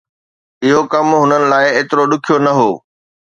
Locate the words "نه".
2.45-2.51